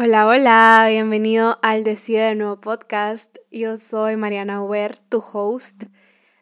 Hola, 0.00 0.28
hola, 0.28 0.86
bienvenido 0.88 1.58
al 1.60 1.82
Decide 1.82 2.20
de 2.20 2.34
Nuevo 2.36 2.60
Podcast. 2.60 3.36
Yo 3.50 3.76
soy 3.76 4.14
Mariana 4.14 4.62
Uber, 4.62 4.96
tu 4.96 5.18
host. 5.18 5.86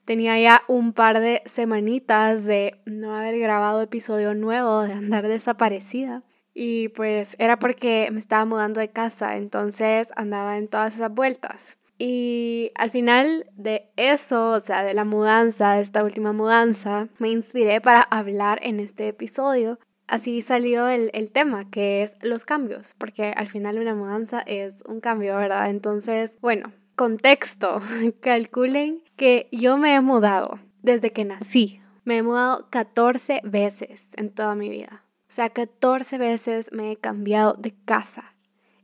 Tenía 0.05 0.39
ya 0.39 0.63
un 0.69 0.93
par 0.93 1.21
de 1.21 1.41
semanitas 1.47 2.45
de 2.45 2.83
no 2.85 3.15
haber 3.15 3.39
grabado 3.39 3.81
episodio 3.81 4.35
nuevo, 4.35 4.83
de 4.83 4.93
andar 4.93 5.27
desaparecida. 5.27 6.23
Y 6.53 6.91
pues 6.91 7.35
era 7.39 7.59
porque 7.59 8.11
me 8.13 8.21
estaba 8.21 8.45
mudando 8.45 8.79
de 8.79 8.91
casa, 8.91 9.39
entonces 9.39 10.09
andaba 10.17 10.59
en 10.59 10.69
todas 10.69 10.95
esas 10.97 11.15
vueltas. 11.15 11.79
Y 11.97 12.73
al 12.75 12.91
final 12.91 13.47
de 13.55 13.91
eso, 13.97 14.51
o 14.51 14.61
sea, 14.61 14.83
de 14.83 14.93
la 14.93 15.07
mudanza, 15.07 15.77
de 15.77 15.83
esta 15.83 16.05
última 16.05 16.35
mudanza, 16.35 17.09
me 17.19 17.31
inspiré 17.31 17.81
para 17.81 18.03
hablar 18.03 18.59
en 18.63 18.81
este 18.81 19.09
episodio 19.09 19.79
así 20.09 20.43
salió 20.43 20.89
el, 20.89 21.11
el, 21.15 21.33
tema, 21.33 21.71
que 21.71 22.03
es 22.03 22.17
los 22.23 22.45
cambios, 22.45 22.95
porque 22.99 23.33
al 23.37 23.49
final 23.49 23.79
una 23.79 23.95
mudanza 23.95 24.41
es 24.41 24.83
un 24.87 25.01
cambio, 25.01 25.37
¿verdad? 25.37 25.71
Entonces, 25.71 26.39
bueno, 26.41 26.73
contexto, 26.95 27.81
calculen 28.21 29.03
que 29.17 29.49
yo 29.53 29.77
me 29.77 29.95
he 29.95 30.01
mudado 30.01 30.59
desde 30.83 31.13
que 31.13 31.25
nací. 31.25 31.81
Me 32.05 32.19
he 32.19 32.23
mudado 32.23 32.69
14 32.71 33.41
veces 33.45 34.11
en 34.17 34.31
toda 34.31 34.55
mi 34.55 34.69
vida. 34.69 35.05
O 35.23 35.33
sea, 35.33 35.51
14 35.51 36.19
veces 36.19 36.71
me 36.73 36.93
he 36.93 36.97
cambiado 36.97 37.55
de 37.55 37.75
casa 37.85 38.35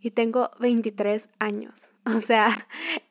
y 0.01 0.10
tengo 0.10 0.51
23 0.60 1.29
años. 1.38 1.88
O 2.04 2.18
sea, 2.18 2.48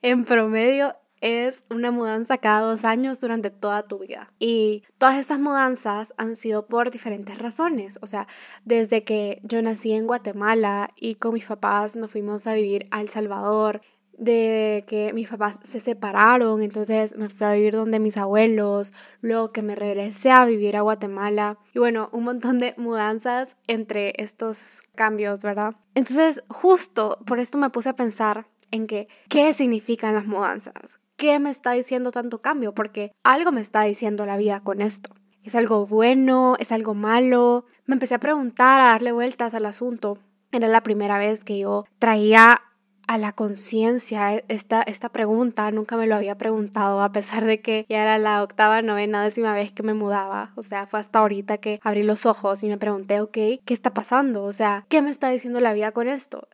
en 0.02 0.26
promedio 0.26 0.98
es 1.22 1.64
una 1.70 1.92
mudanza 1.92 2.40
cada 2.40 2.62
dos 2.62 2.84
años 2.84 3.22
durante 3.22 3.50
toda 3.50 3.84
tu 3.84 4.00
vida. 4.00 4.28
Y 4.40 4.84
todas 4.98 5.18
estas 5.18 5.40
mudanzas 5.40 6.14
han 6.18 6.36
sido 6.36 6.68
por 6.68 6.92
diferentes 6.92 7.38
razones. 7.38 8.00
O 8.02 8.08
sea, 8.08 8.28
desde 8.66 9.04
que 9.04 9.40
yo 9.44 9.62
nací 9.62 9.94
en 9.94 10.08
Guatemala 10.08 10.90
y 10.96 11.16
con 11.16 11.34
mis 11.34 11.46
papás 11.46 11.96
nos 11.96 12.12
fuimos 12.12 12.48
a 12.48 12.54
vivir 12.54 12.88
a 12.92 13.02
El 13.02 13.10
Salvador, 13.10 13.82
de 14.18 14.84
que 14.88 15.14
mis 15.14 15.30
papás 15.30 15.60
se 15.64 15.80
separaron, 15.80 16.62
entonces 16.62 17.18
me 17.18 17.28
fui 17.28 17.48
a 17.48 17.54
vivir 17.54 17.74
donde 17.74 17.98
mis 17.98 18.18
abuelos, 18.18 18.94
luego 19.22 19.52
que 19.52 19.64
me 19.64 19.76
regresé 19.76 20.30
a 20.30 20.46
vivir 20.46 20.78
a 20.78 20.82
Guatemala 20.82 21.58
y 21.74 21.80
bueno, 21.80 22.08
un 22.12 22.26
montón 22.26 22.60
de 22.60 22.76
mudanzas 22.78 23.58
entre 23.66 24.14
estos 24.18 24.84
cambios, 24.94 25.42
¿verdad? 25.42 25.74
Entonces, 25.96 26.44
justo 26.50 27.18
por 27.26 27.40
esto 27.40 27.58
me 27.58 27.72
puse 27.72 27.90
a 27.90 27.96
pensar 27.96 28.46
en 28.70 28.86
que, 28.86 29.08
¿qué 29.28 29.56
significan 29.56 30.14
las 30.14 30.28
mudanzas? 30.28 31.00
¿Qué 31.22 31.38
me 31.38 31.52
está 31.52 31.74
diciendo 31.74 32.12
tanto 32.12 32.42
cambio? 32.42 32.74
Porque 32.74 33.12
algo 33.24 33.52
me 33.52 33.62
está 33.62 33.84
diciendo 33.84 34.26
la 34.26 34.38
vida 34.38 34.62
con 34.62 34.82
esto. 34.82 35.14
¿Es 35.44 35.54
algo 35.54 35.86
bueno? 35.86 36.56
¿Es 36.58 36.72
algo 36.72 36.96
malo? 36.96 37.66
Me 37.86 37.94
empecé 37.94 38.16
a 38.16 38.20
preguntar, 38.20 38.82
a 38.82 38.86
darle 38.86 39.12
vueltas 39.12 39.54
al 39.54 39.68
asunto. 39.68 40.18
Era 40.52 40.68
la 40.68 40.82
primera 40.82 41.20
vez 41.20 41.44
que 41.44 41.60
yo 41.60 41.86
traía 42.00 42.64
a 43.08 43.20
la 43.20 43.34
conciencia 43.34 44.36
esta, 44.48 44.82
esta 44.82 45.10
pregunta. 45.10 45.70
Nunca 45.70 45.96
me 45.96 46.08
lo 46.08 46.16
había 46.16 46.40
preguntado, 46.40 47.04
a 47.04 47.12
pesar 47.12 47.46
de 47.46 47.62
que 47.62 47.86
ya 47.88 48.02
era 48.02 48.18
la 48.18 48.42
octava, 48.42 48.82
novena, 48.82 49.24
décima 49.24 49.54
vez 49.54 49.72
que 49.72 49.84
me 49.84 49.94
mudaba. 49.94 50.54
O 50.56 50.64
sea, 50.64 50.88
fue 50.88 51.00
hasta 51.00 51.20
ahorita 51.20 51.60
que 51.60 51.80
abrí 51.84 52.02
los 52.02 52.26
ojos 52.26 52.64
y 52.64 52.68
me 52.68 52.80
pregunté, 52.80 53.22
ok, 53.22 53.32
¿qué 53.32 53.62
está 53.68 53.94
pasando? 53.94 54.44
O 54.44 54.54
sea, 54.54 54.88
¿qué 54.90 55.04
me 55.04 55.12
está 55.12 55.30
diciendo 55.30 55.60
la 55.60 55.74
vida 55.74 55.92
con 55.92 56.08
esto? 56.08 56.48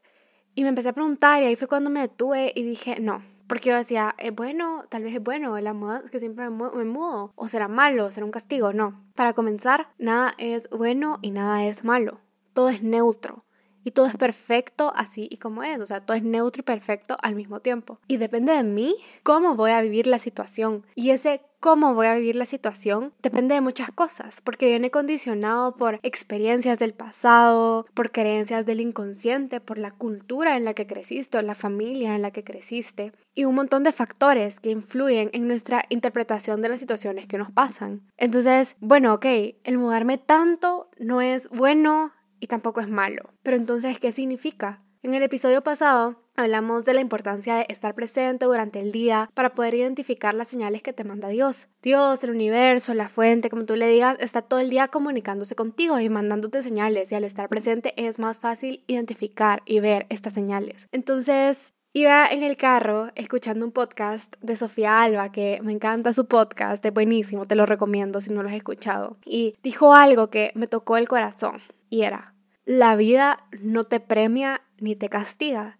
Y 0.56 0.64
me 0.64 0.70
empecé 0.70 0.90
a 0.90 0.94
preguntar 0.94 1.42
y 1.42 1.45
ahí 1.45 1.56
fue 1.56 1.70
cuando 1.70 1.90
me 1.90 2.02
detuve 2.02 2.52
y 2.54 2.64
dije, 2.64 3.00
no, 3.00 3.22
porque 3.48 3.70
yo 3.70 3.78
decía, 3.78 4.16
es 4.17 4.34
bueno, 4.36 4.86
tal 4.90 5.03
vez 5.03 5.16
es 5.16 5.23
bueno, 5.23 5.59
la 5.59 5.73
moda 5.73 6.02
es 6.03 6.12
que 6.12 6.20
siempre 6.20 6.50
me, 6.50 6.86
mudo. 6.86 7.31
O 7.36 7.48
será 7.48 7.67
malo, 7.67 8.12
será 8.12 8.26
un 8.26 8.31
castigo. 8.31 8.73
No. 8.73 9.04
Para 9.16 9.34
comenzar, 9.34 9.88
nada 9.98 10.34
es 10.38 10.70
bueno 10.70 11.17
y 11.22 11.31
nada 11.31 11.66
es 11.66 11.84
malo. 11.84 12.20
Todo 12.54 12.70
es 12.70 12.84
neutro. 12.84 13.45
Y 13.88 13.91
todo 13.91 14.07
es 14.07 14.17
perfecto 14.17 14.91
así 14.97 15.30
y 15.31 15.38
como 15.38 15.63
es. 15.63 15.80
O 15.80 15.85
sea, 15.85 16.02
todo 16.02 16.17
es 16.17 16.23
neutro 16.23 16.59
y 16.59 16.63
perfecto 16.63 17.16
al 17.21 17.35
mismo 17.35 17.61
tiempo. 17.61 18.02
Y 18.05 18.17
depende 18.17 18.52
de 18.52 18.63
mí 18.63 18.93
cómo 19.23 19.55
voy 19.55 19.71
a 19.71 19.81
vivir 19.81 20.07
la 20.07 20.19
situación. 20.19 20.85
Y 20.93 21.11
ese 21.11 21.39
cómo 21.61 21.93
voy 21.93 22.08
a 22.08 22.15
vivir 22.15 22.36
la 22.36 22.45
situación 22.45 23.14
depende 23.21 23.55
de 23.55 23.61
muchas 23.61 23.89
cosas, 23.92 24.42
porque 24.42 24.67
viene 24.67 24.92
condicionado 24.92 25.76
por 25.76 25.99
experiencias 26.03 26.80
del 26.80 26.93
pasado, 26.93 27.86
por 27.93 28.11
creencias 28.11 28.65
del 28.65 28.81
inconsciente, 28.81 29.59
por 29.59 29.77
la 29.77 29.92
cultura 29.92 30.58
en 30.58 30.65
la 30.65 30.73
que 30.73 30.86
creciste 30.86 31.37
o 31.37 31.42
la 31.42 31.55
familia 31.55 32.14
en 32.14 32.21
la 32.21 32.31
que 32.31 32.43
creciste 32.43 33.11
y 33.33 33.45
un 33.45 33.55
montón 33.55 33.83
de 33.83 33.92
factores 33.92 34.59
que 34.59 34.71
influyen 34.71 35.30
en 35.33 35.47
nuestra 35.47 35.86
interpretación 35.89 36.61
de 36.61 36.70
las 36.70 36.80
situaciones 36.80 37.27
que 37.27 37.37
nos 37.37 37.52
pasan. 37.52 38.02
Entonces, 38.17 38.76
bueno, 38.80 39.14
ok, 39.14 39.26
el 39.64 39.77
mudarme 39.77 40.17
tanto 40.17 40.89
no 40.99 41.21
es 41.21 41.49
bueno 41.49 42.11
y 42.39 42.48
tampoco 42.48 42.81
es 42.81 42.89
malo, 42.89 43.30
pero 43.43 43.58
entonces, 43.58 43.99
¿qué 43.99 44.11
significa? 44.11 44.83
En 45.03 45.14
el 45.14 45.23
episodio 45.23 45.64
pasado 45.64 46.23
hablamos 46.36 46.83
de 46.86 46.93
la 46.93 47.02
importancia 47.02 47.55
de 47.55 47.65
estar 47.70 47.95
presente 47.95 48.45
durante 48.45 48.80
el 48.80 48.92
día 48.92 49.30
para 49.33 49.53
poder 49.53 49.75
identificar 49.75 50.33
las 50.33 50.47
señales 50.47 50.83
que 50.83 50.92
te 50.92 51.03
manda 51.03 51.30
Dios. 51.30 51.70
Dios, 51.81 52.23
el 52.23 52.31
universo, 52.31 52.93
la 52.93 53.08
fuente, 53.08 53.49
como 53.49 53.65
tú 53.65 53.76
le 53.76 53.87
digas, 53.87 54.17
está 54.20 54.42
todo 54.42 54.59
el 54.59 54.70
día 54.70 54.87
comunicándose 54.87 55.55
contigo 55.55 55.99
y 55.99 56.09
mandándote 56.09 56.61
señales 56.61 57.11
y 57.11 57.15
al 57.15 57.23
estar 57.23 57.47
presente 57.47 57.93
es 57.95 58.20
más 58.20 58.39
fácil 58.39 58.83
identificar 58.87 59.61
y 59.65 59.80
ver 59.80 60.08
estas 60.09 60.33
señales. 60.33 60.87
Entonces, 60.92 61.73
Iba 61.93 62.27
en 62.27 62.43
el 62.43 62.58
carro 62.58 63.09
escuchando 63.15 63.65
un 63.65 63.71
podcast 63.71 64.36
de 64.39 64.55
Sofía 64.55 65.02
Alba, 65.02 65.31
que 65.31 65.59
me 65.64 65.71
encanta 65.71 66.14
su 66.14 66.27
podcast, 66.27 66.86
es 66.86 66.93
buenísimo, 66.93 67.47
te 67.47 67.55
lo 67.55 67.65
recomiendo 67.65 68.21
si 68.21 68.31
no 68.31 68.43
lo 68.43 68.49
has 68.49 68.55
escuchado. 68.55 69.17
Y 69.26 69.55
dijo 69.64 69.95
algo 69.95 70.30
que 70.30 70.52
me 70.53 70.67
tocó 70.67 70.97
el 70.97 71.08
corazón 71.08 71.55
y 71.89 72.03
era, 72.03 72.33
la 72.65 72.95
vida 72.95 73.48
no 73.61 73.83
te 73.83 73.99
premia 73.99 74.61
ni 74.77 74.95
te 74.95 75.09
castiga. 75.09 75.80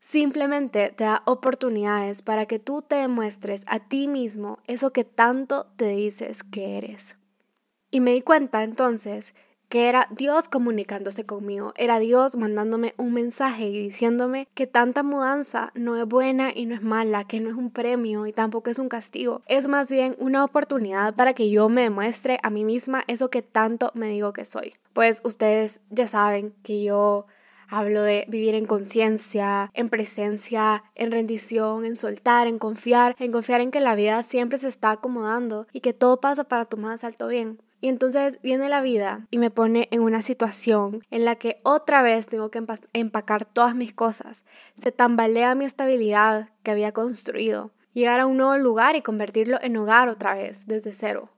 Simplemente 0.00 0.90
te 0.90 1.04
da 1.04 1.22
oportunidades 1.26 2.22
para 2.22 2.46
que 2.46 2.58
tú 2.58 2.82
te 2.82 2.96
demuestres 2.96 3.64
a 3.66 3.80
ti 3.80 4.06
mismo 4.06 4.58
eso 4.66 4.92
que 4.92 5.04
tanto 5.04 5.66
te 5.76 5.88
dices 5.88 6.44
que 6.44 6.76
eres. 6.76 7.16
Y 7.90 8.00
me 8.00 8.12
di 8.12 8.22
cuenta 8.22 8.62
entonces 8.62 9.34
que 9.74 9.88
era 9.88 10.06
Dios 10.12 10.48
comunicándose 10.48 11.26
conmigo, 11.26 11.74
era 11.76 11.98
Dios 11.98 12.36
mandándome 12.36 12.94
un 12.96 13.12
mensaje 13.12 13.66
y 13.66 13.82
diciéndome 13.82 14.46
que 14.54 14.68
tanta 14.68 15.02
mudanza 15.02 15.72
no 15.74 15.96
es 15.96 16.06
buena 16.06 16.52
y 16.54 16.66
no 16.66 16.76
es 16.76 16.82
mala, 16.82 17.24
que 17.24 17.40
no 17.40 17.50
es 17.50 17.56
un 17.56 17.72
premio 17.72 18.28
y 18.28 18.32
tampoco 18.32 18.70
es 18.70 18.78
un 18.78 18.88
castigo, 18.88 19.42
es 19.48 19.66
más 19.66 19.90
bien 19.90 20.14
una 20.20 20.44
oportunidad 20.44 21.16
para 21.16 21.34
que 21.34 21.50
yo 21.50 21.68
me 21.68 21.82
demuestre 21.82 22.38
a 22.44 22.50
mí 22.50 22.64
misma 22.64 23.02
eso 23.08 23.30
que 23.30 23.42
tanto 23.42 23.90
me 23.94 24.06
digo 24.10 24.32
que 24.32 24.44
soy. 24.44 24.74
Pues 24.92 25.20
ustedes 25.24 25.80
ya 25.90 26.06
saben 26.06 26.54
que 26.62 26.84
yo 26.84 27.26
Hablo 27.68 28.02
de 28.02 28.26
vivir 28.28 28.54
en 28.54 28.66
conciencia, 28.66 29.70
en 29.74 29.88
presencia, 29.88 30.84
en 30.94 31.10
rendición, 31.10 31.84
en 31.84 31.96
soltar, 31.96 32.46
en 32.46 32.58
confiar, 32.58 33.16
en 33.18 33.32
confiar 33.32 33.62
en 33.62 33.70
que 33.70 33.80
la 33.80 33.94
vida 33.94 34.22
siempre 34.22 34.58
se 34.58 34.68
está 34.68 34.90
acomodando 34.90 35.66
y 35.72 35.80
que 35.80 35.92
todo 35.92 36.20
pasa 36.20 36.44
para 36.44 36.66
tu 36.66 36.76
más 36.76 37.04
alto 37.04 37.26
bien. 37.26 37.58
Y 37.84 37.88
entonces 37.90 38.40
viene 38.40 38.70
la 38.70 38.80
vida 38.80 39.26
y 39.30 39.36
me 39.36 39.50
pone 39.50 39.88
en 39.90 40.00
una 40.00 40.22
situación 40.22 41.04
en 41.10 41.26
la 41.26 41.34
que 41.34 41.60
otra 41.64 42.00
vez 42.00 42.26
tengo 42.26 42.50
que 42.50 42.64
empacar 42.94 43.44
todas 43.44 43.74
mis 43.74 43.92
cosas. 43.92 44.46
Se 44.74 44.90
tambalea 44.90 45.54
mi 45.54 45.66
estabilidad 45.66 46.48
que 46.62 46.70
había 46.70 46.92
construido. 46.92 47.72
Llegar 47.92 48.20
a 48.20 48.26
un 48.26 48.38
nuevo 48.38 48.56
lugar 48.56 48.96
y 48.96 49.02
convertirlo 49.02 49.58
en 49.60 49.76
hogar 49.76 50.08
otra 50.08 50.34
vez, 50.34 50.66
desde 50.66 50.94
cero. 50.94 51.28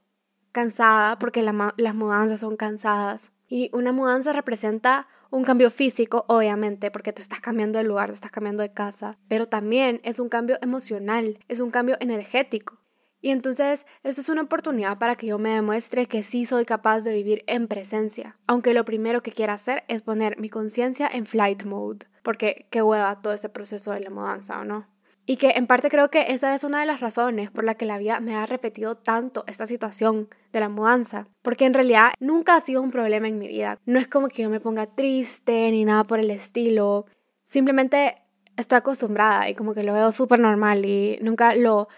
Cansada 0.53 1.19
porque 1.19 1.41
las 1.41 1.95
mudanzas 1.95 2.39
son 2.39 2.55
cansadas. 2.55 3.33
Y 3.49 3.69
una 3.73 3.91
mudanza 3.91 4.31
representa 4.31 5.09
un 5.29 5.43
cambio 5.43 5.69
físico, 5.69 6.23
obviamente, 6.29 6.91
porque 6.91 7.11
te 7.11 7.21
estás 7.21 7.41
cambiando 7.41 7.77
de 7.77 7.83
lugar, 7.83 8.07
te 8.07 8.15
estás 8.15 8.31
cambiando 8.31 8.63
de 8.63 8.71
casa, 8.71 9.19
pero 9.27 9.47
también 9.47 9.99
es 10.05 10.17
un 10.17 10.29
cambio 10.29 10.57
emocional, 10.61 11.39
es 11.49 11.59
un 11.59 11.71
cambio 11.71 11.97
energético. 11.99 12.79
Y 13.21 13.31
entonces, 13.31 13.85
esto 14.03 14.21
es 14.21 14.29
una 14.29 14.43
oportunidad 14.43 14.99
para 14.99 15.15
que 15.15 15.27
yo 15.27 15.39
me 15.39 15.49
demuestre 15.49 16.05
que 16.05 16.23
sí 16.23 16.45
soy 16.45 16.65
capaz 16.65 17.03
de 17.03 17.13
vivir 17.13 17.43
en 17.47 17.67
presencia, 17.67 18.35
aunque 18.45 18.73
lo 18.73 18.85
primero 18.85 19.23
que 19.23 19.31
quiera 19.31 19.53
hacer 19.53 19.83
es 19.87 20.03
poner 20.03 20.39
mi 20.39 20.49
conciencia 20.49 21.09
en 21.11 21.25
flight 21.25 21.63
mode, 21.63 22.05
porque 22.21 22.67
qué 22.69 22.81
hueva 22.81 23.21
todo 23.21 23.33
ese 23.33 23.49
proceso 23.49 23.91
de 23.91 24.01
la 24.01 24.09
mudanza, 24.11 24.59
¿o 24.59 24.65
no? 24.65 24.87
Y 25.29 25.35
que 25.35 25.49
en 25.51 25.67
parte 25.67 25.89
creo 25.89 26.09
que 26.09 26.27
esa 26.29 26.55
es 26.55 26.63
una 26.63 26.79
de 26.79 26.85
las 26.85 27.01
razones 27.01 27.51
por 27.51 27.65
la 27.65 27.75
que 27.75 27.85
la 27.85 27.97
vida 27.97 28.21
me 28.21 28.35
ha 28.35 28.45
repetido 28.45 28.95
tanto 28.95 29.43
esta 29.47 29.67
situación 29.67 30.29
de 30.53 30.61
la 30.61 30.69
mudanza. 30.69 31.25
Porque 31.41 31.65
en 31.65 31.73
realidad 31.73 32.13
nunca 32.21 32.55
ha 32.55 32.61
sido 32.61 32.81
un 32.81 32.91
problema 32.91 33.27
en 33.27 33.37
mi 33.37 33.49
vida. 33.49 33.77
No 33.85 33.99
es 33.99 34.07
como 34.07 34.29
que 34.29 34.43
yo 34.43 34.49
me 34.49 34.61
ponga 34.61 34.85
triste 34.85 35.69
ni 35.71 35.83
nada 35.83 36.05
por 36.05 36.19
el 36.19 36.31
estilo. 36.31 37.07
Simplemente 37.45 38.23
estoy 38.55 38.77
acostumbrada 38.77 39.49
y 39.49 39.53
como 39.53 39.73
que 39.73 39.83
lo 39.83 39.93
veo 39.93 40.13
súper 40.13 40.39
normal 40.39 40.85
y 40.85 41.19
nunca 41.21 41.55
lo, 41.55 41.89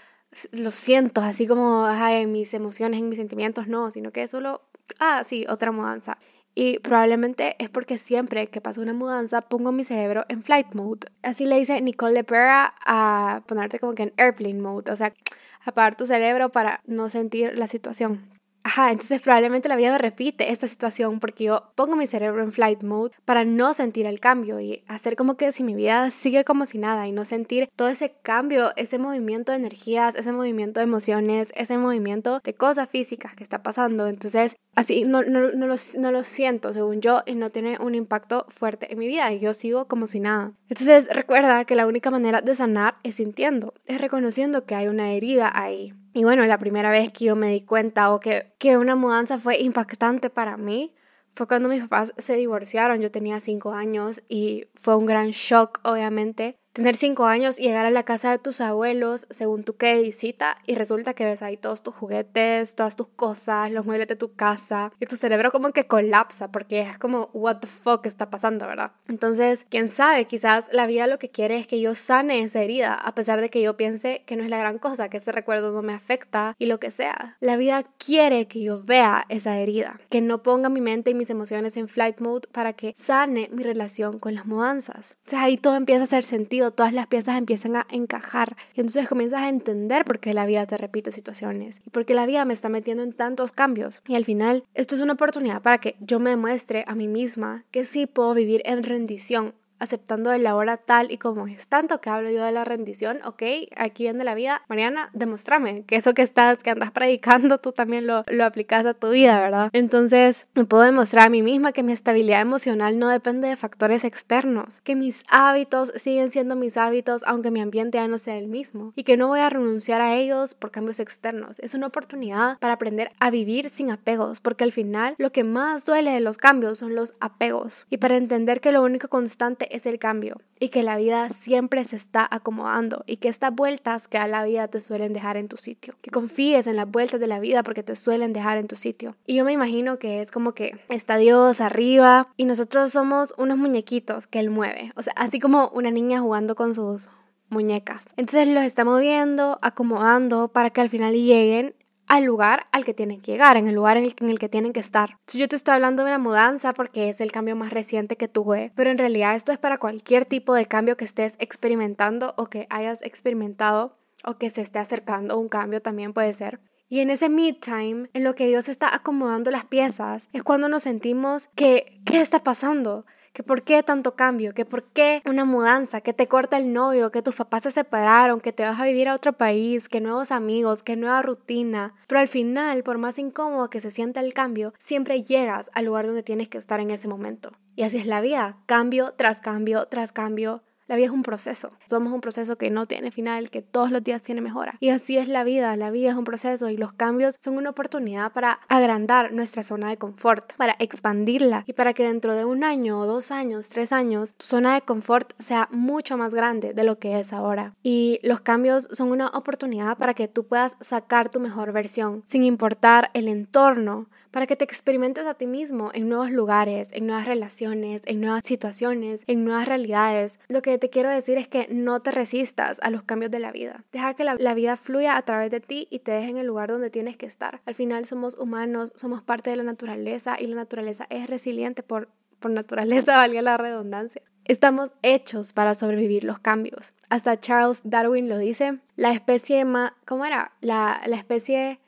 lo 0.52 0.72
siento 0.72 1.22
así 1.22 1.48
como 1.48 1.88
en 1.90 2.32
mis 2.32 2.54
emociones, 2.54 3.00
en 3.00 3.10
mis 3.10 3.18
sentimientos, 3.18 3.68
no, 3.68 3.92
sino 3.92 4.12
que 4.12 4.24
es 4.24 4.32
solo, 4.32 4.62
ah, 5.00 5.24
sí, 5.24 5.46
otra 5.50 5.72
mudanza. 5.72 6.18
Y 6.56 6.80
probablemente 6.80 7.56
es 7.60 7.70
porque 7.70 7.98
siempre 7.98 8.48
que 8.48 8.62
pasa 8.62 8.82
una 8.82 8.94
mudanza 8.94 9.42
pongo 9.42 9.72
mi 9.72 9.84
cerebro 9.84 10.26
en 10.30 10.44
flight 10.44 10.74
mode. 10.76 11.08
Así 11.22 11.46
le 11.46 11.58
dice 11.58 11.80
Nicole 11.82 12.14
Lepera 12.14 12.74
a 12.86 13.44
ponerte 13.48 13.80
como 13.80 13.94
que 13.94 14.04
en 14.04 14.14
airplane 14.18 14.62
mode, 14.62 14.92
o 14.92 14.96
sea, 14.96 15.14
apagar 15.66 15.96
tu 15.96 16.06
cerebro 16.06 16.52
para 16.52 16.82
no 16.86 17.10
sentir 17.10 17.58
la 17.58 17.68
situación. 17.68 18.39
Ajá, 18.64 18.92
entonces 18.92 19.22
probablemente 19.22 19.70
la 19.70 19.78
vida 19.78 19.92
me 19.92 19.98
repite 19.98 20.52
esta 20.52 20.68
situación 20.68 21.20
porque 21.20 21.46
yo 21.46 21.72
pongo 21.76 21.96
mi 21.96 22.08
cerebro 22.08 22.44
en 22.44 22.52
flight 22.52 22.84
mode 22.84 23.12
para 23.24 23.46
no 23.46 23.74
sentir 23.74 24.06
el 24.06 24.20
cambio 24.20 24.60
y 24.60 24.84
hacer 24.88 25.16
como 25.16 25.38
que 25.38 25.52
si 25.52 25.64
mi 25.64 25.76
vida 25.76 26.10
sigue 26.10 26.44
como 26.44 26.66
si 26.66 26.78
nada 26.78 27.08
y 27.08 27.12
no 27.12 27.24
sentir 27.24 27.70
todo 27.76 27.88
ese 27.88 28.14
cambio, 28.22 28.72
ese 28.76 29.00
movimiento 29.00 29.52
de 29.52 29.60
energías, 29.60 30.16
ese 30.16 30.34
movimiento 30.34 30.82
de 30.82 30.84
emociones, 30.84 31.50
ese 31.56 31.78
movimiento 31.78 32.42
de 32.44 32.54
cosas 32.54 32.90
físicas 32.90 33.34
que 33.34 33.44
está 33.44 33.64
pasando. 33.64 34.08
Entonces, 34.08 34.58
así 34.76 35.04
no, 35.06 35.24
no, 35.24 35.52
no, 35.52 35.66
lo, 35.68 35.76
no 35.98 36.12
lo 36.12 36.24
siento 36.24 36.74
según 36.74 37.00
yo 37.02 37.24
y 37.26 37.36
no 37.36 37.50
tiene 37.50 37.78
un 37.80 37.96
impacto 37.96 38.46
fuerte 38.50 38.92
en 38.92 39.00
mi 39.00 39.08
vida 39.08 39.32
y 39.32 39.40
yo 39.40 39.54
sigo 39.54 39.88
como 39.88 40.06
si 40.06 40.20
nada. 40.20 40.54
Entonces, 40.68 41.08
recuerda 41.12 41.64
que 41.66 41.76
la 41.76 41.88
única 41.88 42.12
manera 42.12 42.42
de 42.42 42.56
sanar 42.56 42.98
es 43.04 43.16
sintiendo, 43.16 43.74
es 43.86 44.02
reconociendo 44.02 44.66
que 44.66 44.76
hay 44.76 44.88
una 44.88 45.12
herida 45.14 45.50
ahí. 45.54 45.94
Y 46.14 46.24
bueno, 46.24 46.46
la 46.46 46.58
primera 46.58 46.90
vez 46.90 47.12
que 47.12 47.26
yo 47.26 47.36
me 47.36 47.50
di 47.50 47.62
cuenta 47.62 48.12
o 48.14 48.20
que, 48.20 48.52
que 48.58 48.78
una 48.78 48.96
mudanza 48.96 49.38
fue 49.38 49.60
impactante 49.60 50.30
para 50.30 50.58
mí 50.58 50.96
fue 51.28 51.48
cuando 51.48 51.70
mis 51.70 51.82
papás 51.82 52.14
se 52.18 52.36
divorciaron. 52.36 53.00
Yo 53.00 53.12
tenía 53.12 53.40
cinco 53.40 53.74
años 53.74 54.24
y 54.28 54.66
fue 54.76 54.96
un 54.96 55.06
gran 55.06 55.30
shock, 55.30 55.80
obviamente, 55.84 56.58
tener 56.80 56.96
cinco 56.96 57.26
años 57.26 57.60
y 57.60 57.64
llegar 57.64 57.86
a 57.86 57.92
la 57.92 58.04
casa 58.04 58.32
de 58.32 58.38
tus 58.38 58.62
abuelos 58.62 59.28
según 59.30 59.64
tu 59.64 59.76
que 59.76 60.00
visita 60.00 60.58
y 60.66 60.76
resulta 60.76 61.14
que 61.14 61.26
ves 61.26 61.42
ahí 61.42 61.58
todos 61.58 61.84
tus 61.84 61.94
juguetes, 61.94 62.74
todas 62.76 62.96
tus 62.96 63.10
cosas, 63.10 63.70
los 63.70 63.86
muebles 63.86 64.08
de 64.08 64.16
tu 64.16 64.34
casa 64.34 64.94
y 64.98 65.06
tu 65.06 65.18
cerebro 65.18 65.52
como 65.52 65.72
que 65.72 65.88
colapsa 65.88 66.54
porque 66.54 66.80
es 66.80 66.98
como 66.98 67.30
what 67.34 67.58
the 67.58 67.68
fuck 67.68 68.06
está 68.06 68.30
pasando, 68.30 68.66
¿verdad? 68.66 68.94
Entonces, 69.10 69.66
quién 69.70 69.90
sabe, 69.90 70.24
quizás 70.24 70.70
la 70.72 70.88
vida 70.88 71.06
lo 71.08 71.20
que 71.20 71.30
quiere 71.30 71.58
es 71.58 71.68
que 71.68 71.82
yo 71.82 71.96
sane 71.96 72.44
esa 72.44 72.62
herida 72.62 72.94
a 72.94 73.14
pesar 73.14 73.42
de 73.42 73.50
que 73.50 73.62
yo 73.62 73.76
piense 73.76 74.24
que 74.26 74.38
no 74.38 74.44
es 74.44 74.50
la 74.50 74.58
gran 74.58 74.78
cosa, 74.78 75.10
que 75.10 75.18
ese 75.18 75.34
recuerdo 75.34 75.74
no 75.74 75.82
me 75.82 75.94
afecta 75.94 76.56
y 76.58 76.68
lo 76.68 76.80
que 76.80 76.92
sea. 76.92 77.36
La 77.42 77.58
vida 77.58 77.84
quiere 77.98 78.48
que 78.48 78.62
yo 78.62 78.82
vea 78.82 79.26
esa 79.28 79.60
herida, 79.60 80.00
que 80.10 80.22
no 80.22 80.44
ponga 80.44 80.70
mi 80.70 80.80
mente 80.80 81.12
y 81.12 81.14
mis 81.14 81.30
emociones 81.30 81.76
en 81.76 81.90
flight 81.90 82.22
mode 82.22 82.48
para 82.54 82.72
que 82.72 82.96
sane 82.98 83.50
mi 83.52 83.64
relación 83.64 84.18
con 84.18 84.34
las 84.34 84.46
mudanzas. 84.46 85.18
O 85.28 85.30
sea, 85.30 85.44
ahí 85.44 85.58
todo 85.58 85.76
empieza 85.76 86.02
a 86.02 86.06
hacer 86.06 86.24
sentido 86.24 86.69
todas 86.72 86.94
las 86.94 87.08
piezas 87.08 87.38
empiezan 87.38 87.76
a 87.76 87.88
encajar. 87.92 88.58
Y 88.76 88.82
entonces 88.82 89.08
comienzas 89.08 89.42
a 89.42 89.50
entender 89.50 90.06
por 90.06 90.20
qué 90.20 90.34
la 90.34 90.46
vida 90.46 90.66
te 90.66 90.78
repite 90.78 91.12
situaciones 91.12 91.82
y 91.86 91.90
por 91.90 92.06
qué 92.06 92.14
la 92.14 92.26
vida 92.26 92.46
me 92.46 92.54
está 92.54 92.70
metiendo 92.70 93.04
en 93.04 93.14
tantos 93.14 93.52
cambios. 93.52 94.02
Y 94.08 94.16
al 94.16 94.26
final, 94.26 94.64
esto 94.74 94.96
es 94.96 95.02
una 95.02 95.14
oportunidad 95.14 95.62
para 95.62 95.80
que 95.80 95.96
yo 96.00 96.20
me 96.20 96.32
demuestre 96.32 96.84
a 96.88 96.96
mí 96.96 97.08
misma 97.08 97.66
que 97.72 97.86
sí 97.86 98.06
puedo 98.06 98.34
vivir 98.34 98.62
en 98.66 98.84
rendición 98.84 99.54
aceptando 99.80 100.32
el 100.32 100.46
ahora 100.48 100.78
tal 100.78 101.12
y 101.12 101.18
como 101.18 101.48
es. 101.48 101.68
Tanto 101.68 102.02
que 102.02 102.10
hablo 102.10 102.30
yo 102.30 102.44
de 102.44 102.52
la 102.52 102.66
rendición, 102.66 103.20
ok, 103.26 103.44
aquí 103.76 104.04
viene 104.04 104.24
la 104.24 104.36
vida. 104.36 104.62
Mariana, 104.70 105.10
demuéstrame 105.14 105.84
que 105.84 105.96
eso 105.96 106.14
que 106.14 106.22
estás, 106.22 106.60
que 106.64 106.70
andas 106.70 106.92
predicando, 106.92 107.58
tú 107.58 107.72
también 107.72 108.08
lo, 108.08 108.24
lo 108.28 108.46
aplicas 108.46 108.86
a 108.86 108.94
tu 108.94 109.10
vida, 109.10 109.40
¿verdad? 109.40 109.70
Entonces, 109.74 110.48
me 110.56 110.66
puedo 110.66 110.84
demostrar 110.84 111.28
a 111.28 111.30
mí 111.30 111.42
misma 111.42 111.72
que 111.72 111.84
mi 111.84 111.94
estabilidad 111.94 112.42
emocional 112.42 113.00
no 113.00 113.10
depende 113.10 113.48
de 113.48 113.56
factores 113.56 114.04
externos, 114.04 114.82
que 114.82 114.96
mis 114.96 115.24
hábitos 115.30 115.92
siguen 115.96 116.30
siendo 116.30 116.56
mis 116.56 116.78
hábitos 116.78 117.24
aunque 117.26 117.52
mi 117.52 117.62
ambiente 117.62 117.98
ya 117.98 118.08
no 118.08 118.18
sea 118.18 118.38
el 118.38 118.48
mismo 118.48 118.94
y 118.96 119.04
que 119.04 119.18
no 119.18 119.28
voy 119.28 119.40
a 119.40 119.50
renunciar 119.50 120.02
a 120.02 120.16
ellos 120.16 120.56
por 120.56 120.72
cambios 120.72 121.00
externos. 121.00 121.60
Es 121.60 121.74
una 121.74 121.88
oportunidad 121.88 122.58
para 122.60 122.74
aprender 122.74 123.12
a 123.20 123.30
vivir 123.30 123.70
sin 123.70 123.92
apegos, 123.92 124.42
porque 124.42 124.64
al 124.64 124.72
final 124.72 125.16
lo 125.18 125.32
que 125.32 125.44
más 125.44 125.86
duele 125.86 126.12
de 126.12 126.20
los 126.20 126.38
cambios 126.38 126.80
son 126.80 126.96
los 126.96 127.14
apegos 127.20 127.86
y 127.90 127.98
para 127.98 128.18
entender 128.18 128.62
que 128.62 128.72
lo 128.72 128.84
único 128.84 129.08
constante 129.08 129.69
es 129.70 129.86
el 129.86 130.00
cambio 130.00 130.38
y 130.60 130.70
que 130.70 130.84
la 130.84 130.98
vida 130.98 131.30
siempre 131.30 131.84
se 131.86 131.96
está 131.96 132.28
acomodando 132.30 133.04
y 133.08 133.18
que 133.18 133.30
estas 133.30 133.54
vueltas 133.54 134.08
que 134.08 134.18
a 134.18 134.28
la 134.28 134.44
vida 134.44 134.68
te 134.68 134.82
suelen 134.82 135.14
dejar 135.14 135.38
en 135.38 135.48
tu 135.48 135.58
sitio. 135.58 135.96
Que 136.02 136.12
confíes 136.12 136.68
en 136.68 136.76
las 136.76 136.90
vueltas 136.90 137.20
de 137.20 137.28
la 137.28 137.40
vida 137.40 137.64
porque 137.64 137.84
te 137.84 137.96
suelen 137.96 138.34
dejar 138.34 138.58
en 138.58 138.68
tu 138.68 138.76
sitio. 138.76 139.16
Y 139.26 139.36
yo 139.36 139.46
me 139.46 139.54
imagino 139.54 140.00
que 140.00 140.22
es 140.22 140.32
como 140.32 140.54
que 140.54 140.78
está 140.90 141.18
Dios 141.18 141.62
arriba 141.62 142.28
y 142.38 142.46
nosotros 142.46 142.92
somos 142.92 143.34
unos 143.38 143.58
muñequitos 143.58 144.28
que 144.28 144.40
Él 144.40 144.50
mueve. 144.50 144.92
O 144.98 145.04
sea, 145.04 145.14
así 145.16 145.40
como 145.40 145.70
una 145.70 145.92
niña 145.92 146.20
jugando 146.20 146.56
con 146.56 146.74
sus 146.74 147.10
muñecas. 147.50 148.06
Entonces 148.16 148.48
los 148.48 148.64
está 148.64 148.86
moviendo, 148.86 149.60
acomodando 149.62 150.50
para 150.50 150.70
que 150.70 150.82
al 150.82 150.90
final 150.90 151.14
lleguen 151.14 151.74
al 152.10 152.26
lugar 152.26 152.68
al 152.72 152.84
que 152.84 152.94
tienen 152.94 153.22
que 153.22 153.32
llegar, 153.32 153.56
en 153.56 153.68
el 153.68 153.76
lugar 153.76 153.96
en 153.96 154.04
el, 154.04 154.40
que 154.40 154.50
tienen 154.50 154.74
que 154.74 154.80
estar. 154.80 155.18
Si 155.28 155.38
yo 155.38 155.48
te 155.48 155.56
estoy 155.56 155.76
hablando 155.76 156.04
de 156.04 156.10
una 156.10 156.18
mudanza 156.18 156.74
porque 156.74 157.08
es 157.08 157.22
el 157.22 157.32
cambio 157.32 157.56
más 157.56 157.72
reciente 157.72 158.18
que 158.18 158.28
tuve, 158.28 158.74
pero 158.76 158.90
en 158.90 158.98
realidad 158.98 159.36
esto 159.36 159.52
es 159.52 159.60
para 159.60 159.78
cualquier 159.78 160.26
tipo 160.26 160.54
de 160.54 160.66
cambio 160.66 160.98
que 160.98 161.06
estés 161.06 161.36
experimentando 161.40 162.34
o 162.36 162.48
que 162.48 162.68
hayas 162.70 163.04
experimentado 163.04 163.96
o 164.26 164.34
que 164.38 164.50
se 164.50 164.62
esté 164.62 164.80
acercando 164.80 165.40
un 165.40 165.48
cambio 165.48 165.82
también 165.82 166.12
puede 166.12 166.34
ser. 166.34 166.60
Y 166.90 167.02
en 167.02 167.12
ese 167.12 167.30
mid 167.30 167.58
time, 167.62 168.10
en 168.14 168.24
lo 168.24 168.34
que 168.34 168.48
Dios 168.48 168.68
está 168.68 168.94
acomodando 168.94 169.52
las 169.52 169.66
piezas, 169.66 170.28
es 170.34 170.42
cuando 170.42 170.68
nos 170.68 170.84
sentimos 170.84 171.50
que, 171.56 172.02
¿qué 172.04 172.20
está 172.20 172.44
pasando? 172.44 173.06
Que 173.34 173.44
por 173.44 173.64
qué 173.64 173.84
tanto 173.84 174.16
cambio, 174.16 174.54
que 174.54 174.66
por 174.66 174.84
qué 174.84 175.22
una 175.26 175.46
mudanza, 175.46 176.02
que 176.02 176.14
te 176.14 176.28
corta 176.28 176.58
el 176.58 176.74
novio, 176.74 177.12
que 177.12 177.22
tus 177.22 177.36
papás 177.36 177.64
se 177.64 177.72
separaron, 177.72 178.42
que 178.42 178.54
te 178.54 178.64
vas 178.64 178.80
a 178.80 178.86
vivir 178.86 179.08
a 179.10 179.16
otro 179.16 179.34
país, 179.34 179.90
que 179.90 180.02
nuevos 180.02 180.32
amigos, 180.32 180.84
que 180.84 180.96
nueva 180.96 181.22
rutina. 181.22 181.96
Pero 182.08 182.20
al 182.20 182.28
final, 182.28 182.84
por 182.84 182.98
más 182.98 183.20
incómodo 183.20 183.70
que 183.70 183.82
se 183.82 183.92
sienta 183.92 184.20
el 184.20 184.34
cambio, 184.34 184.74
siempre 184.80 185.24
llegas 185.24 185.70
al 185.74 185.86
lugar 185.86 186.06
donde 186.06 186.24
tienes 186.24 186.50
que 186.50 186.58
estar 186.58 186.80
en 186.80 186.92
ese 186.92 187.08
momento. 187.08 187.52
Y 187.76 187.84
así 187.84 187.98
es 187.98 188.06
la 188.06 188.22
vida, 188.22 188.58
cambio 188.66 189.14
tras 189.14 189.40
cambio 189.40 189.86
tras 189.86 190.12
cambio 190.12 190.64
la 190.90 190.96
vida 190.96 191.06
es 191.06 191.12
un 191.12 191.22
proceso. 191.22 191.70
Somos 191.86 192.12
un 192.12 192.20
proceso 192.20 192.58
que 192.58 192.72
no 192.72 192.88
tiene 192.88 193.12
final, 193.12 193.52
que 193.52 193.62
todos 193.62 193.92
los 193.92 194.04
días 194.04 194.24
tiene 194.24 194.42
mejora. 194.42 194.76
Y 194.80 194.90
así 194.90 195.20
es 195.20 195.28
la 195.28 195.44
vida. 195.44 195.76
La 195.76 195.92
vida 195.92 196.10
es 196.10 196.16
un 196.16 196.24
proceso 196.24 196.68
y 196.68 196.78
los 196.78 196.94
cambios 196.94 197.38
son 197.40 197.58
una 197.58 197.70
oportunidad 197.70 198.34
para 198.34 198.60
agrandar 198.68 199.32
nuestra 199.32 199.62
zona 199.62 199.90
de 199.90 199.98
confort, 199.98 200.54
para 200.56 200.76
expandirla 200.80 201.64
y 201.68 201.74
para 201.74 201.94
que 201.94 202.08
dentro 202.08 202.34
de 202.34 202.44
un 202.44 202.64
año 202.64 203.00
o 203.00 203.06
dos 203.06 203.30
años, 203.30 203.70
tres 203.70 203.94
años, 203.94 204.34
tu 204.34 204.48
zona 204.48 204.74
de 204.74 204.82
confort 204.82 205.34
sea 205.40 205.70
mucho 205.72 206.18
más 206.18 206.34
grande 206.34 206.74
de 206.74 206.84
lo 206.84 206.98
que 206.98 207.20
es 207.20 207.34
ahora. 207.34 207.76
Y 207.84 208.20
los 208.24 208.42
cambios 208.42 208.90
son 208.92 209.12
una 209.12 209.28
oportunidad 209.28 209.96
para 209.96 210.16
que 210.16 210.28
tú 210.28 210.48
puedas 210.48 210.76
sacar 210.82 211.30
tu 211.30 211.40
mejor 211.40 211.72
versión 211.72 212.24
sin 212.26 212.44
importar 212.44 213.12
el 213.14 213.28
entorno 213.28 214.08
para 214.32 214.48
que 214.48 214.56
te 214.56 214.64
experimentes 214.64 215.26
a 215.26 215.34
ti 215.34 215.46
mismo 215.46 215.92
en 215.94 216.10
nuevos 216.10 216.32
lugares, 216.32 216.90
en 216.92 217.08
nuevas 217.08 217.26
relaciones, 217.26 218.02
en 218.06 218.22
nuevas 218.22 218.42
situaciones, 218.46 219.24
en 219.28 219.44
nuevas 219.44 219.68
realidades. 219.68 220.40
Lo 220.48 220.62
que 220.62 220.78
te 220.78 220.90
quiero 220.90 221.10
decir 221.10 221.38
es 221.38 221.48
que 221.48 221.68
no 221.70 222.02
te 222.02 222.12
resistas 222.12 222.80
a 222.82 222.90
los 222.90 223.04
cambios 223.04 223.32
de 223.32 223.40
la 223.40 223.52
vida. 223.52 223.84
Deja 223.92 224.14
que 224.14 224.24
la, 224.24 224.36
vida 224.54 224.78
fluya 224.78 225.18
a 225.18 225.22
través 225.22 225.52
de 225.52 225.60
ti 225.60 225.88
y 225.90 226.00
te 226.00 226.12
deje 226.12 226.30
en 226.30 226.38
el 226.38 226.48
lugar 226.48 226.70
donde 226.70 226.90
tienes 226.90 227.18
que 227.18 227.26
estar. 227.26 227.62
Al 227.66 227.76
final 227.76 228.06
somos 228.06 228.38
humanos, 228.38 228.94
somos 228.96 229.22
parte 229.22 229.50
de 229.50 229.56
la 229.56 229.64
naturaleza 229.64 230.36
y 230.40 230.48
la 230.48 230.56
naturaleza 230.56 231.06
es 231.10 231.28
resiliente 231.28 231.84
por, 231.84 232.10
por 232.40 232.52
naturaleza, 232.52 233.18
valga 233.18 233.42
la 233.42 233.58
redundancia. 233.58 234.22
Estamos 234.46 234.94
hechos 235.04 235.54
para 235.54 235.76
sobrevivir 235.76 236.24
los 236.24 236.40
cambios. 236.40 236.94
Hasta 237.10 237.40
Charles 237.40 237.82
Darwin 237.84 238.30
lo 238.30 238.40
dice. 238.40 238.80
La 238.96 239.12
especie 239.12 239.64
más, 239.64 239.92
¿cómo 240.06 240.26
era? 240.26 240.52
La, 240.60 241.00
la 241.06 241.18
especie 241.18 241.80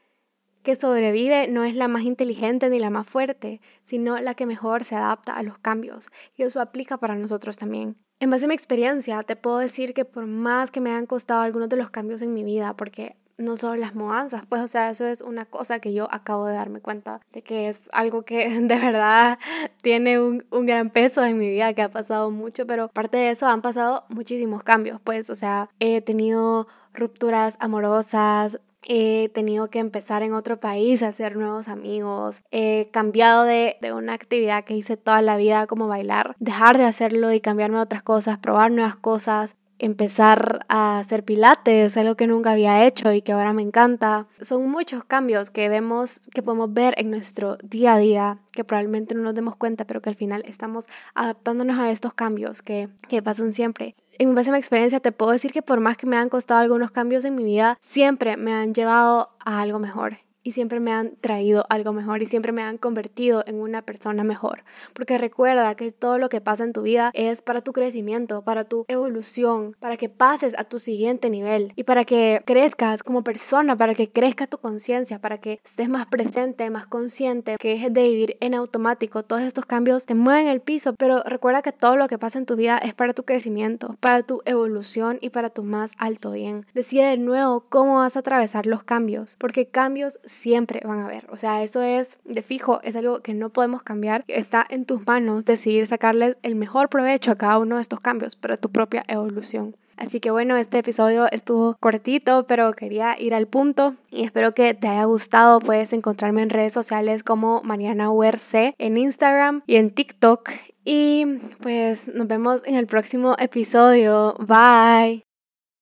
que 0.64 0.76
sobrevive 0.76 1.48
no 1.48 1.64
es 1.64 1.76
la 1.76 1.88
más 1.88 2.04
inteligente 2.04 2.70
ni 2.70 2.80
la 2.80 2.90
más 2.90 3.08
fuerte, 3.08 3.62
sino 3.84 4.20
la 4.20 4.36
que 4.36 4.46
mejor 4.46 4.84
se 4.84 4.96
adapta 4.96 5.36
a 5.36 5.44
los 5.44 5.58
cambios. 5.58 6.10
Y 6.36 6.44
eso 6.44 6.62
aplica 6.62 6.98
para 6.98 7.16
nosotros 7.16 7.58
también. 7.58 7.96
En 8.20 8.30
base 8.30 8.46
a 8.46 8.48
mi 8.48 8.54
experiencia, 8.54 9.24
te 9.24 9.36
puedo 9.36 9.58
decir 9.58 9.94
que 9.94 10.06
por 10.06 10.28
más 10.28 10.70
que 10.70 10.82
me 10.82 10.92
hayan 10.92 11.08
costado 11.08 11.42
algunos 11.42 11.70
de 11.70 11.78
los 11.78 11.90
cambios 11.90 12.22
en 12.22 12.34
mi 12.34 12.44
vida, 12.44 12.76
porque 12.76 13.16
no 13.42 13.58
son 13.58 13.80
las 13.80 13.96
mudanzas, 13.96 14.44
pues 14.48 14.62
o 14.62 14.68
sea, 14.68 14.92
eso 14.92 15.06
es 15.06 15.22
una 15.22 15.46
cosa 15.46 15.80
que 15.80 15.94
yo 15.94 16.08
acabo 16.12 16.46
de 16.46 16.54
darme 16.54 16.80
cuenta 16.80 17.22
de 17.34 17.42
que 17.42 17.68
es 17.68 17.90
algo 17.94 18.24
que 18.24 18.48
de 18.62 18.78
verdad 18.78 19.40
tiene 19.82 20.20
un, 20.20 20.46
un, 20.52 20.66
gran 20.66 20.90
peso 20.90 21.26
en 21.26 21.38
mi 21.38 21.50
vida, 21.50 21.74
que 21.74 21.82
ha 21.82 21.90
pasado 21.90 22.32
mucho, 22.32 22.68
pero 22.68 22.86
aparte 22.86 23.18
de 23.18 23.32
eso 23.32 23.48
han 23.48 23.62
pasado 23.62 24.06
muchísimos 24.10 24.64
cambios, 24.64 25.02
pues 25.04 25.30
o 25.30 25.36
sea, 25.36 25.70
he 25.80 26.02
tenido 26.02 26.68
rupturas 26.94 27.58
amorosas, 27.60 28.60
he 28.88 29.30
tenido 29.30 29.70
que 29.70 29.80
empezar 29.80 30.24
en 30.24 30.34
otro 30.34 30.60
país 30.60 31.04
a 31.04 31.10
hacer 31.10 31.36
nuevos 31.36 31.68
amigos, 31.68 32.42
he 32.52 32.88
cambiado 32.92 33.44
de, 33.44 33.78
de, 33.82 33.94
una 33.94 34.14
actividad 34.14 34.64
que 34.64 34.76
hice 34.76 34.98
toda 34.98 35.22
la 35.22 35.38
vida 35.38 35.68
como 35.68 35.88
bailar, 35.88 36.36
dejar 36.40 36.78
de 36.78 36.86
hacerlo 36.86 37.32
y 37.32 37.40
cambiarme 37.40 37.78
a 37.78 37.84
otras 37.84 38.04
cosas, 38.04 38.38
probar 38.40 38.72
nuevas 38.72 38.96
cosas, 38.96 39.56
empezar 39.82 40.66
a 40.70 41.00
hacer 41.00 41.24
pilates, 41.24 41.98
algo 41.98 42.16
que 42.16 42.28
nunca 42.28 42.52
había 42.52 42.86
hecho 42.86 43.12
y 43.12 43.22
que 43.22 43.32
ahora 43.32 43.52
me 43.52 43.64
encanta. 43.64 44.28
Son 44.40 44.70
muchos 44.70 45.04
cambios 45.04 45.50
que 45.50 45.68
vemos, 45.68 46.22
que 46.34 46.44
podemos 46.44 46.72
ver 46.74 46.94
en 46.98 47.10
nuestro 47.10 47.58
día 47.64 47.96
a 47.96 47.98
día, 47.98 48.38
que 48.54 48.64
probablemente 48.64 49.16
no 49.16 49.24
nos 49.24 49.36
demos 49.36 49.56
cuenta, 49.56 49.86
pero 49.86 50.02
que 50.02 50.10
al 50.10 50.16
final 50.16 50.44
estamos 50.48 50.88
adaptándonos 51.16 51.80
a 51.80 51.92
estos 51.92 52.14
cambios 52.14 52.62
que, 52.62 52.90
que 53.10 53.22
pasan 53.22 53.54
siempre 53.54 53.96
en 54.20 54.36
base 54.36 54.52
a 54.52 54.54
mi 54.54 54.60
experiencia 54.60 55.00
te 55.00 55.12
puedo 55.12 55.32
decir 55.32 55.52
que 55.52 55.64
por 55.64 55.80
más 55.80 55.98
que 55.98 56.06
me 56.06 56.16
han 56.16 56.30
costado 56.30 56.60
algunos 56.60 56.92
cambios 56.92 57.26
en 57.26 57.34
mi 57.34 57.44
vida, 57.44 57.80
siempre 57.82 58.38
me 58.38 58.54
han 58.54 58.74
llevado 58.76 59.32
a 59.40 59.62
algo 59.62 59.80
mejor 59.80 60.18
y 60.44 60.52
siempre 60.52 60.80
me 60.80 60.92
han 60.92 61.16
traído 61.18 61.66
algo 61.70 61.94
mejor 61.94 62.22
y 62.22 62.28
siempre 62.28 62.52
me 62.52 62.64
han 62.64 62.78
convertido 62.78 63.44
en 63.46 63.60
una 63.60 63.82
persona 63.82 64.24
mejor. 64.24 64.64
Porque 64.94 65.18
recuerda 65.18 65.76
que 65.76 65.92
todo 65.92 66.18
lo 66.18 66.30
que 66.30 66.42
pasa 66.42 66.64
en 66.64 66.74
tu 66.74 66.82
vida 66.82 67.12
es 67.14 67.42
para 67.42 67.62
tu 67.62 67.74
crecimiento, 67.74 68.44
para 68.44 68.64
tu 68.64 68.86
evolución, 68.88 69.76
para 69.80 69.98
que 69.98 70.10
pases 70.10 70.58
a 70.58 70.64
tu 70.64 70.80
siguiente 70.80 71.30
nivel 71.30 71.74
y 71.76 71.84
para 71.84 72.06
que 72.06 72.42
crezcas 72.46 73.04
como 73.04 73.24
persona, 73.24 73.76
para 73.76 73.94
que 73.94 74.10
crezca 74.10 74.48
tu 74.48 74.58
conciencia, 74.58 75.20
para 75.20 75.40
que 75.40 75.60
estés 75.64 75.90
más 75.90 76.06
presente, 76.08 76.70
más 76.70 76.88
consciente, 76.88 77.58
que 77.60 77.70
dejes 77.70 77.94
de 77.94 78.04
vivir 78.04 78.38
en 78.40 78.56
automático. 78.56 79.24
Todos 79.24 79.44
estos 79.44 79.66
cambios 79.66 80.06
te 80.06 80.16
mueven 80.16 80.48
el 80.48 80.62
piso, 80.62 80.94
pero 80.96 81.22
recuerda 81.24 81.62
que 81.62 81.72
todo 81.72 81.96
lo 81.96 82.08
que 82.08 82.18
pasa 82.18 82.40
en 82.40 82.46
tu 82.46 82.56
vida 82.56 82.78
es 82.78 82.94
para 82.94 83.14
tu 83.14 83.24
crecimiento, 83.24 83.96
para 84.00 84.24
tu 84.24 84.42
evolución 84.46 85.18
y 85.22 85.30
para 85.30 85.50
tu 85.50 85.64
más 85.64 85.92
alto 85.98 86.32
bien. 86.32 86.66
Decide 86.74 87.06
de 87.06 87.18
nuevo 87.18 87.64
cómo 87.70 87.98
vas 87.98 88.16
a 88.16 88.20
atravesar 88.20 88.66
los 88.66 88.84
cambios, 88.84 89.36
porque 89.38 89.68
cambios 89.68 90.20
siempre 90.32 90.82
van 90.86 91.00
a 91.00 91.06
haber. 91.06 91.28
O 91.30 91.38
sea, 91.38 91.64
eso 91.64 91.82
es 91.82 92.20
de 92.26 92.42
fijo, 92.42 92.80
es 92.84 92.96
algo 92.96 93.22
que 93.22 93.34
no 93.34 93.50
podemos 93.50 93.84
cambiar. 93.84 94.24
Está 94.28 94.66
en 94.70 94.86
tus 94.86 95.06
manos 95.06 95.46
decidir 95.46 95.86
sacarles 95.88 96.38
el 96.42 96.56
mejor 96.56 96.90
provecho 96.90 97.32
a 97.32 97.38
cada 97.38 97.60
uno 97.60 97.76
de 97.76 97.82
estos 97.82 98.00
cambios 98.00 98.36
para 98.36 98.58
tu 98.58 98.72
propia 98.72 99.04
evolución. 99.08 99.76
Así 99.98 100.20
que 100.20 100.32
bueno, 100.32 100.58
este 100.58 100.80
episodio 100.80 101.28
estuvo 101.32 101.76
cortito, 101.80 102.48
pero 102.48 102.74
quería 102.74 103.20
ir 103.20 103.36
al 103.36 103.48
punto 103.48 103.96
y 104.10 104.24
espero 104.24 104.54
que 104.56 104.74
te 104.74 104.88
haya 104.88 105.04
gustado. 105.04 105.60
Puedes 105.60 105.94
encontrarme 105.94 106.42
en 106.42 106.50
redes 106.50 106.74
sociales 106.74 107.24
como 107.24 107.62
Mariana 107.64 108.10
URC 108.10 108.74
en 108.80 108.98
Instagram 108.98 109.62
y 109.68 109.76
en 109.76 109.92
TikTok. 109.92 110.50
Y 110.84 111.40
pues 111.62 112.08
nos 112.16 112.28
vemos 112.28 112.66
en 112.66 112.76
el 112.76 112.88
próximo 112.88 113.36
episodio. 113.38 114.36
Bye. 114.40 115.31